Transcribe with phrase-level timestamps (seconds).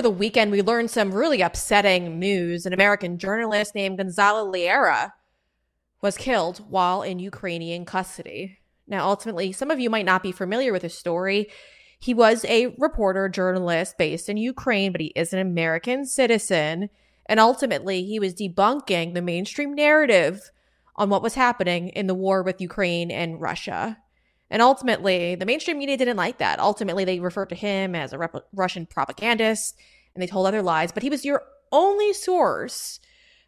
[0.00, 2.64] over the weekend, we learned some really upsetting news.
[2.64, 5.12] An American journalist named Gonzalo Lira
[6.00, 8.60] was killed while in Ukrainian custody.
[8.86, 11.50] Now, ultimately, some of you might not be familiar with his story.
[11.98, 16.88] He was a reporter, journalist based in Ukraine, but he is an American citizen.
[17.26, 20.50] And ultimately, he was debunking the mainstream narrative
[20.96, 23.98] on what was happening in the war with Ukraine and Russia.
[24.50, 26.58] And ultimately, the mainstream media didn't like that.
[26.58, 29.76] Ultimately, they referred to him as a rep- Russian propagandist
[30.14, 32.98] and they told other lies, but he was your only source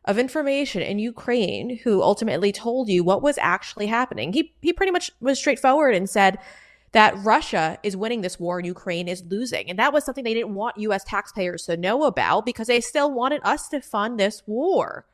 [0.04, 4.32] of information in Ukraine who ultimately told you what was actually happening.
[4.32, 6.38] He he pretty much was straightforward and said
[6.92, 9.70] that Russia is winning this war and Ukraine is losing.
[9.70, 13.10] And that was something they didn't want US taxpayers to know about because they still
[13.10, 15.06] wanted us to fund this war.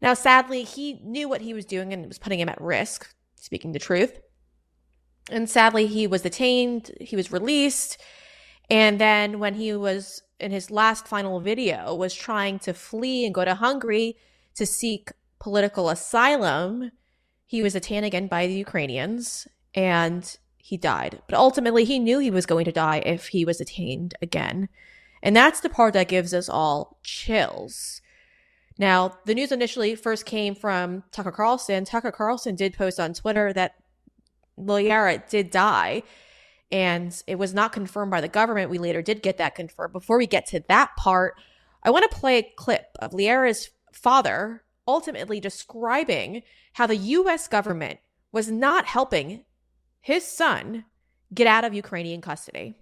[0.00, 3.72] Now, sadly, he knew what he was doing and was putting him at risk, speaking
[3.72, 4.20] the truth.
[5.30, 7.98] And sadly, he was detained, he was released.
[8.68, 13.34] And then when he was in his last final video was trying to flee and
[13.34, 14.16] go to Hungary
[14.54, 16.92] to seek political asylum,
[17.46, 21.20] he was detained again by the Ukrainians and he died.
[21.28, 24.68] But ultimately, he knew he was going to die if he was detained again.
[25.22, 28.00] And that's the part that gives us all chills.
[28.78, 31.84] Now, the news initially first came from Tucker Carlson.
[31.84, 33.74] Tucker Carlson did post on Twitter that
[34.60, 36.02] Lira did die
[36.72, 38.70] and it was not confirmed by the government.
[38.70, 39.92] We later did get that confirmed.
[39.92, 41.34] Before we get to that part,
[41.82, 46.42] I want to play a clip of Lira's father ultimately describing
[46.74, 47.98] how the US government
[48.32, 49.44] was not helping
[50.00, 50.84] his son
[51.32, 52.74] get out of Ukrainian custody.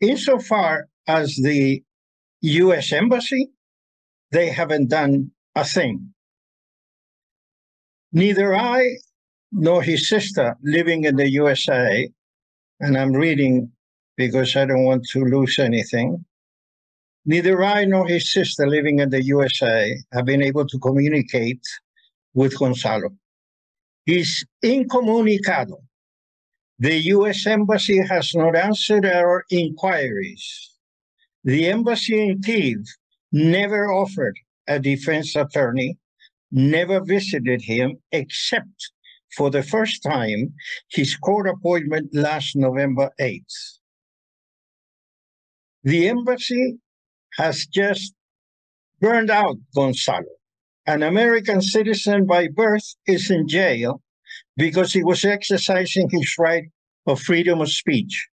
[0.00, 1.82] Insofar as the
[2.42, 3.50] US Embassy,
[4.30, 6.12] they haven't done a thing.
[8.16, 8.96] Neither I
[9.52, 12.08] nor his sister living in the USA,
[12.80, 13.70] and I'm reading
[14.16, 16.24] because I don't want to lose anything.
[17.26, 21.60] Neither I nor his sister living in the USA have been able to communicate
[22.32, 23.10] with Gonzalo.
[24.06, 25.76] He's incommunicado.
[26.78, 30.70] The US Embassy has not answered our inquiries.
[31.44, 32.80] The embassy in Kiev
[33.30, 35.98] never offered a defense attorney,
[36.50, 38.90] never visited him except
[39.36, 40.54] for the first time
[40.90, 43.78] his court appointment last November 8th.
[45.84, 46.78] The embassy
[47.38, 48.14] has just
[49.00, 50.24] burned out Gonzalo.
[50.86, 54.00] An American citizen by birth is in jail
[54.56, 56.64] because he was exercising his right
[57.06, 58.28] of freedom of speech.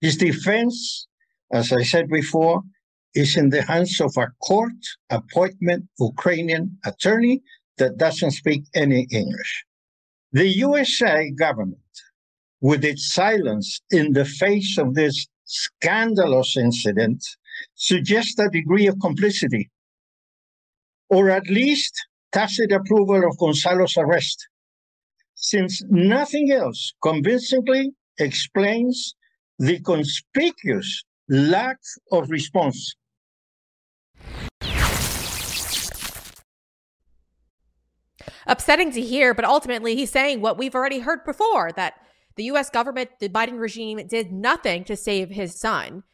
[0.00, 1.06] His defense,
[1.52, 2.62] as I said before,
[3.14, 4.80] is in the hands of a court
[5.10, 7.42] appointment Ukrainian attorney
[7.78, 9.64] that doesn't speak any English.
[10.32, 11.92] The USA government,
[12.60, 17.22] with its silence in the face of this scandalous incident,
[17.74, 19.70] suggests a degree of complicity,
[21.10, 21.94] or at least
[22.32, 24.48] tacit approval of Gonzalo's arrest,
[25.34, 29.14] since nothing else convincingly explains
[29.58, 31.78] the conspicuous lack
[32.10, 32.94] of response
[38.46, 41.94] upsetting to hear, but ultimately he's saying what we've already heard before that
[42.36, 46.04] the US government, the Biden regime did nothing to save his son.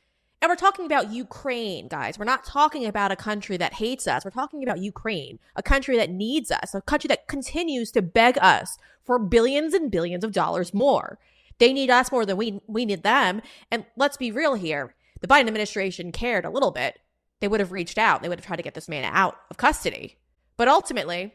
[0.40, 2.18] And we're talking about Ukraine, guys.
[2.18, 4.24] We're not talking about a country that hates us.
[4.24, 8.38] We're talking about Ukraine, a country that needs us, a country that continues to beg
[8.40, 11.18] us for billions and billions of dollars more.
[11.58, 13.42] They need us more than we, we need them.
[13.70, 14.94] And let's be real here.
[15.20, 17.00] The Biden administration cared a little bit.
[17.40, 18.22] They would have reached out.
[18.22, 20.18] They would have tried to get this man out of custody.
[20.56, 21.34] But ultimately,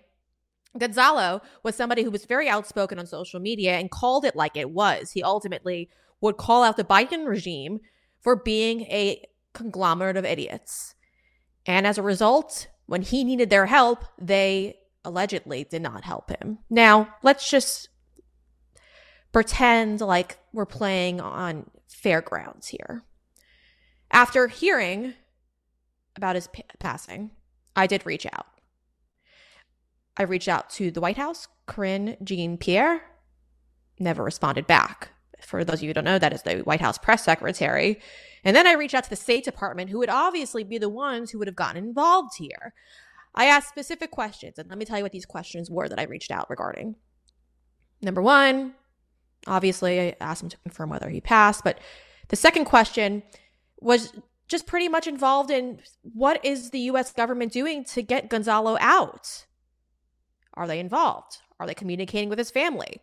[0.77, 4.71] Gonzalo was somebody who was very outspoken on social media and called it like it
[4.71, 5.11] was.
[5.11, 5.89] He ultimately
[6.21, 7.79] would call out the Biden regime
[8.21, 9.23] for being a
[9.53, 10.95] conglomerate of idiots.
[11.65, 16.59] And as a result, when he needed their help, they allegedly did not help him.
[16.69, 17.89] Now, let's just
[19.31, 23.03] pretend like we're playing on fairgrounds here.
[24.11, 25.13] After hearing
[26.15, 27.31] about his p- passing,
[27.75, 28.45] I did reach out.
[30.17, 33.01] I reached out to the White House, Karine Jean Pierre,
[33.99, 35.09] never responded back.
[35.41, 37.99] For those of you who don't know, that is the White House press secretary.
[38.43, 41.31] And then I reached out to the State Department, who would obviously be the ones
[41.31, 42.73] who would have gotten involved here.
[43.35, 46.03] I asked specific questions, and let me tell you what these questions were that I
[46.03, 46.95] reached out regarding.
[48.01, 48.75] Number one,
[49.47, 51.79] obviously, I asked him to confirm whether he passed, but
[52.27, 53.23] the second question
[53.79, 54.13] was
[54.47, 59.45] just pretty much involved in what is the US government doing to get Gonzalo out?
[60.55, 61.39] Are they involved?
[61.59, 63.01] Are they communicating with his family?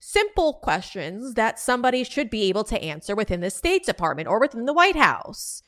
[0.00, 4.66] simple questions that somebody should be able to answer within the State Department or within
[4.66, 5.62] the White House.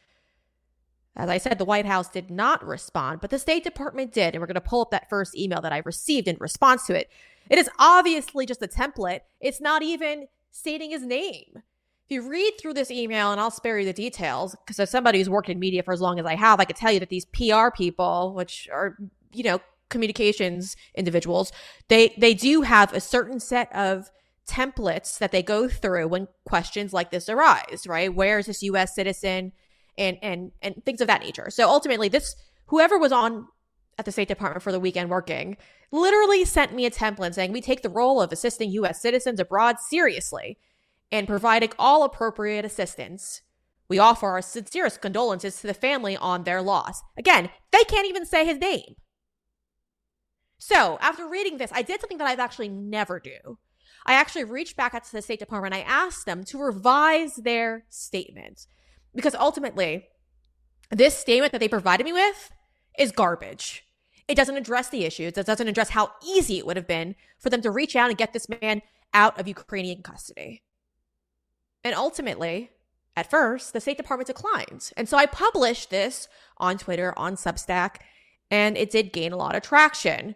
[1.16, 4.34] As I said, the White House did not respond, but the State Department did.
[4.34, 6.94] And we're going to pull up that first email that I received in response to
[6.94, 7.10] it.
[7.50, 11.54] It is obviously just a template, it's not even stating his name.
[11.56, 15.18] If you read through this email, and I'll spare you the details, because as somebody
[15.18, 17.10] who's worked in media for as long as I have, I could tell you that
[17.10, 18.96] these PR people, which are,
[19.32, 21.52] you know, communications individuals,
[21.88, 24.10] they they do have a certain set of
[24.48, 28.14] templates that they go through when questions like this arise, right?
[28.14, 29.52] Where is this US citizen
[29.98, 31.50] and and and things of that nature.
[31.50, 32.34] So ultimately this
[32.66, 33.48] whoever was on
[33.98, 35.56] at the State Department for the weekend working
[35.90, 39.80] literally sent me a template saying we take the role of assisting US citizens abroad
[39.80, 40.58] seriously
[41.10, 43.42] and providing all appropriate assistance.
[43.88, 47.02] We offer our sincerest condolences to the family on their loss.
[47.16, 48.96] Again, they can't even say his name.
[50.58, 53.58] So, after reading this, I did something that I've actually never do.
[54.06, 55.74] I actually reached back out to the State Department.
[55.74, 58.66] I asked them to revise their statement
[59.14, 60.08] because ultimately,
[60.90, 62.50] this statement that they provided me with
[62.98, 63.84] is garbage.
[64.26, 65.36] It doesn't address the issues.
[65.36, 68.18] It doesn't address how easy it would have been for them to reach out and
[68.18, 68.82] get this man
[69.14, 70.62] out of Ukrainian custody.
[71.82, 72.70] And ultimately,
[73.16, 74.90] at first, the State Department declined.
[74.96, 76.28] And so I published this
[76.58, 77.96] on Twitter, on Substack,
[78.50, 80.34] and it did gain a lot of traction.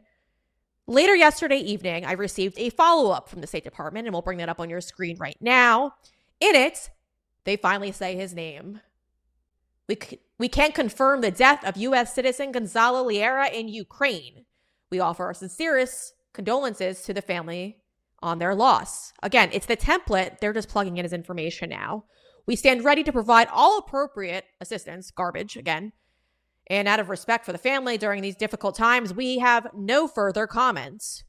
[0.86, 4.38] Later yesterday evening, I received a follow up from the State Department, and we'll bring
[4.38, 5.94] that up on your screen right now.
[6.40, 6.90] In it,
[7.44, 8.80] they finally say his name.
[9.88, 12.14] We, c- we can't confirm the death of U.S.
[12.14, 14.44] citizen Gonzalo Lira in Ukraine.
[14.90, 17.78] We offer our sincerest condolences to the family
[18.20, 19.12] on their loss.
[19.22, 20.38] Again, it's the template.
[20.38, 22.04] They're just plugging in his information now.
[22.46, 25.92] We stand ready to provide all appropriate assistance, garbage again,
[26.68, 30.46] and out of respect for the family during these difficult times, we have no further
[30.46, 31.24] comments.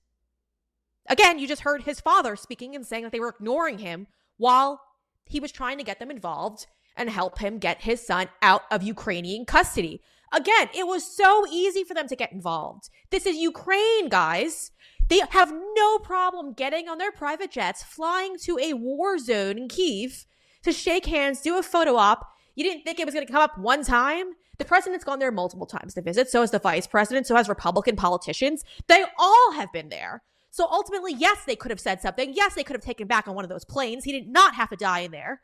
[1.07, 4.07] Again, you just heard his father speaking and saying that they were ignoring him
[4.37, 4.81] while
[5.25, 8.83] he was trying to get them involved and help him get his son out of
[8.83, 10.01] Ukrainian custody.
[10.31, 12.89] Again, it was so easy for them to get involved.
[13.09, 14.71] This is Ukraine, guys.
[15.09, 19.67] They have no problem getting on their private jets, flying to a war zone in
[19.67, 20.25] Kiev
[20.63, 22.27] to shake hands, do a photo op.
[22.55, 24.33] You didn't think it was going to come up one time?
[24.57, 26.29] The president's gone there multiple times to visit.
[26.29, 27.27] So has the vice president.
[27.27, 28.63] So has Republican politicians.
[28.87, 30.21] They all have been there.
[30.51, 32.33] So ultimately, yes, they could have said something.
[32.35, 34.03] Yes, they could have taken back on one of those planes.
[34.03, 35.41] He did not have to die in there.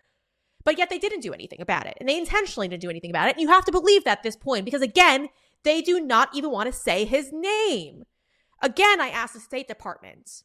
[0.63, 1.97] But yet they didn't do anything about it.
[2.00, 3.35] And they intentionally didn't do anything about it.
[3.35, 5.29] And you have to believe that at this point because, again,
[5.63, 8.03] they do not even want to say his name.
[8.62, 10.44] Again, I asked the State Department,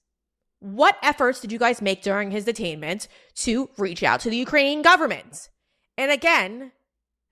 [0.60, 4.81] what efforts did you guys make during his detainment to reach out to the Ukrainian
[4.81, 5.50] government?
[5.99, 6.72] And again,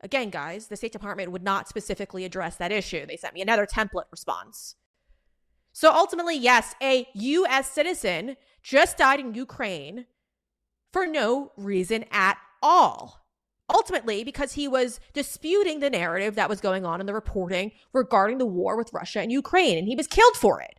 [0.02, 3.06] Again, guys, the State Department would not specifically address that issue.
[3.06, 4.74] They sent me another template response.
[5.72, 7.70] So ultimately, yes, a U.S.
[7.70, 10.06] citizen just died in Ukraine
[10.92, 13.24] for no reason at all.
[13.72, 18.38] Ultimately, because he was disputing the narrative that was going on in the reporting regarding
[18.38, 20.78] the war with Russia and Ukraine, and he was killed for it.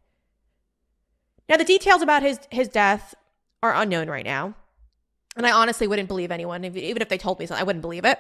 [1.50, 3.16] Now, the details about his, his death
[3.64, 4.54] are unknown right now.
[5.36, 8.06] And I honestly wouldn't believe anyone, even if they told me something, I wouldn't believe
[8.06, 8.20] it.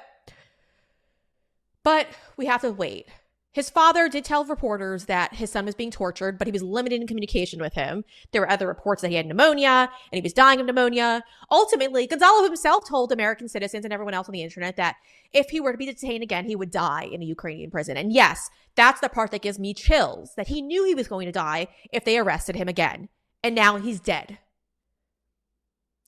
[1.84, 2.08] But
[2.38, 3.08] we have to wait.
[3.54, 7.00] His father did tell reporters that his son was being tortured, but he was limited
[7.00, 8.04] in communication with him.
[8.32, 11.24] There were other reports that he had pneumonia and he was dying of pneumonia.
[11.52, 14.96] Ultimately, Gonzalo himself told American citizens and everyone else on the internet that
[15.34, 17.96] if he were to be detained again, he would die in a Ukrainian prison.
[17.96, 21.28] And yes, that's the part that gives me chills that he knew he was going
[21.28, 23.10] to die if they arrested him again.
[23.44, 24.40] And now he's dead.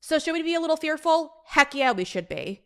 [0.01, 1.31] So, should we be a little fearful?
[1.45, 2.65] Heck yeah, we should be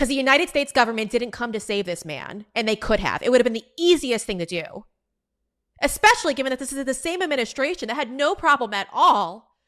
[0.00, 3.22] because the United States government didn't come to save this man, and they could have.
[3.22, 4.86] It would have been the easiest thing to do,
[5.82, 9.58] especially given that this is the same administration that had no problem at all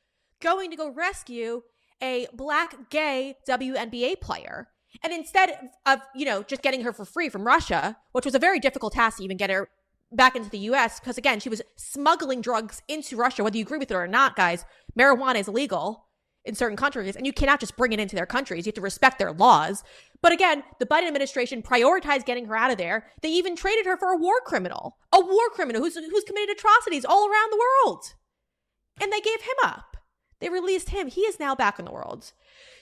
[0.40, 1.60] going to go rescue
[2.00, 4.68] a black gay WNBA player.
[5.04, 8.38] And instead of, you know, just getting her for free from Russia, which was a
[8.38, 9.68] very difficult task to even get her
[10.10, 13.76] back into the US, because again, she was smuggling drugs into Russia, whether you agree
[13.76, 14.64] with it or not, guys,
[14.98, 16.06] marijuana is illegal
[16.44, 18.66] in certain countries, and you cannot just bring it into their countries.
[18.66, 19.84] You have to respect their laws.
[20.22, 23.06] But again, the Biden administration prioritized getting her out of there.
[23.20, 27.04] They even traded her for a war criminal, a war criminal who's, who's committed atrocities
[27.04, 28.04] all around the world.
[29.00, 29.96] And they gave him up.
[30.40, 31.08] They released him.
[31.08, 32.32] He is now back in the world.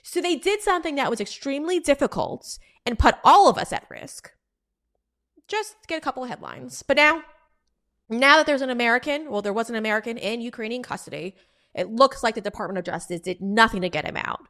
[0.02, 4.30] So they did something that was extremely difficult and put all of us at risk.
[5.49, 6.82] Just get a couple of headlines.
[6.82, 7.23] But now,
[8.09, 11.37] now that there's an American, well, there was an American in Ukrainian custody,
[11.75, 14.40] it looks like the Department of Justice did nothing to get him out.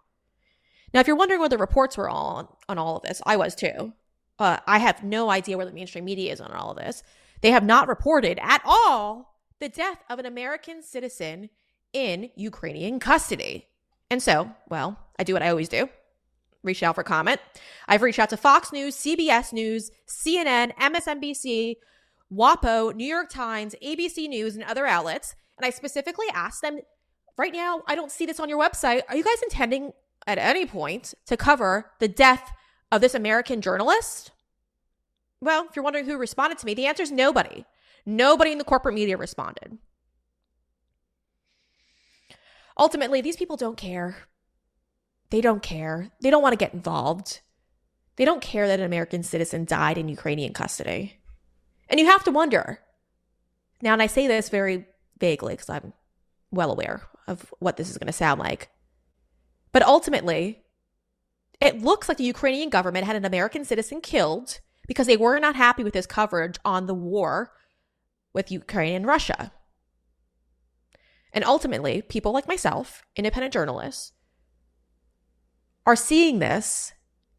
[0.92, 3.54] Now, if you're wondering what the reports were on on all of this, I was
[3.54, 3.92] too.
[4.38, 7.02] Uh, I have no idea where the mainstream media is on all of this.
[7.42, 11.50] They have not reported at all the death of an American citizen
[11.92, 13.66] in Ukrainian custody.
[14.10, 15.88] And so, well, I do what I always do
[16.62, 17.40] reach out for comment.
[17.88, 21.76] I've reached out to Fox News, CBS News, CNN, MSNBC,
[22.32, 25.34] WAPO, New York Times, ABC News, and other outlets.
[25.56, 26.80] And I specifically asked them
[27.36, 29.02] right now, I don't see this on your website.
[29.08, 29.92] Are you guys intending
[30.26, 32.52] at any point to cover the death
[32.92, 34.30] of this American journalist?
[35.40, 37.64] Well, if you're wondering who responded to me, the answer is nobody.
[38.04, 39.78] Nobody in the corporate media responded.
[42.78, 44.16] Ultimately, these people don't care.
[45.30, 46.10] They don't care.
[46.20, 47.40] They don't want to get involved.
[48.16, 51.20] They don't care that an American citizen died in Ukrainian custody.
[51.88, 52.80] And you have to wonder.
[53.82, 54.86] Now, and I say this very
[55.18, 55.92] vaguely because I'm
[56.50, 58.68] well aware of what this is going to sound like.
[59.72, 60.62] But ultimately,
[61.60, 65.56] it looks like the Ukrainian government had an American citizen killed because they were not
[65.56, 67.52] happy with his coverage on the war
[68.32, 69.52] with Ukraine and Russia.
[71.32, 74.12] And ultimately, people like myself, independent journalists,
[75.86, 76.92] are seeing this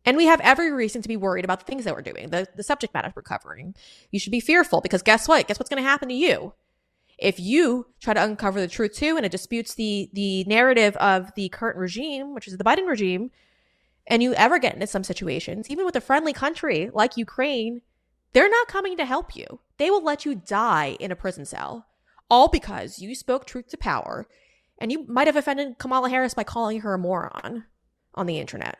[0.06, 2.48] and we have every reason to be worried about the things that we're doing, the,
[2.56, 3.76] the subject matter we're covering.
[4.10, 5.48] You should be fearful because guess what?
[5.48, 6.54] Guess what's going to happen to you?
[7.22, 11.32] If you try to uncover the truth too and it disputes the, the narrative of
[11.36, 13.30] the current regime, which is the Biden regime,
[14.08, 17.82] and you ever get into some situations, even with a friendly country like Ukraine,
[18.34, 19.60] they're not coming to help you.
[19.78, 21.86] They will let you die in a prison cell,
[22.28, 24.26] all because you spoke truth to power
[24.80, 27.66] and you might have offended Kamala Harris by calling her a moron
[28.16, 28.80] on the internet.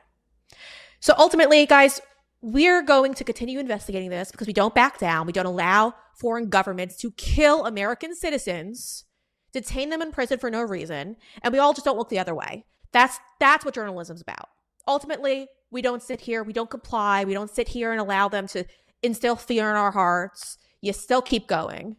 [1.00, 2.02] So ultimately, guys,
[2.42, 5.28] we're going to continue investigating this because we don't back down.
[5.28, 9.06] We don't allow foreign governments to kill American citizens,
[9.54, 12.36] detain them in prison for no reason, and we all just don't look the other
[12.36, 12.66] way.
[12.92, 14.50] That's that's what journalism's about.
[14.88, 18.48] Ultimately, we don't sit here, we don't comply, we don't sit here and allow them
[18.48, 18.66] to
[19.04, 20.58] instill fear in our hearts.
[20.82, 21.98] You still keep going.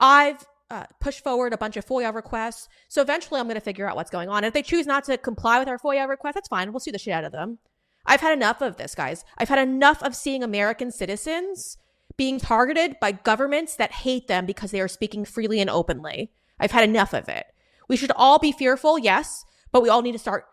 [0.00, 2.68] I've uh, push forward a bunch of FOIA requests.
[2.88, 4.42] So eventually I'm going to figure out what's going on.
[4.42, 6.72] If they choose not to comply with our FOIA request, that's fine.
[6.72, 7.58] We'll sue the shit out of them.
[8.06, 9.24] I've had enough of this, guys.
[9.36, 11.78] I've had enough of seeing American citizens
[12.16, 16.32] being targeted by governments that hate them because they are speaking freely and openly.
[16.58, 17.46] I've had enough of it.
[17.88, 20.46] We should all be fearful, yes, but we all need to start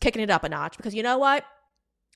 [0.00, 1.44] kicking it up a notch because you know what?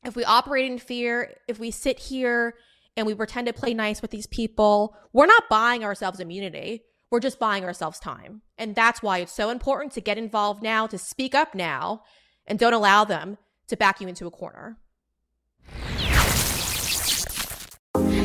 [0.04, 2.54] If we operate in fear, if we sit here
[2.96, 6.84] and we pretend to play nice with these people, we're not buying ourselves immunity.
[7.10, 8.42] We're just buying ourselves time.
[8.56, 12.02] And that's why it's so important to get involved now, to speak up now,
[12.46, 14.78] and don't allow them to back you into a corner.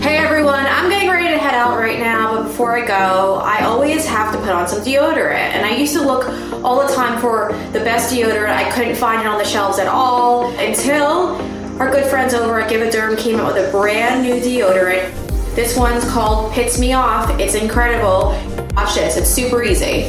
[0.07, 3.65] Hey everyone, I'm getting ready to head out right now, but before I go, I
[3.65, 5.33] always have to put on some deodorant.
[5.33, 6.23] And I used to look
[6.63, 8.55] all the time for the best deodorant.
[8.55, 11.35] I couldn't find it on the shelves at all until
[11.81, 15.11] our good friends over at GiveADerm came out with a brand new deodorant.
[15.55, 17.29] This one's called Pits Me Off.
[17.37, 18.29] It's incredible.
[18.77, 20.03] Watch this, it's super easy.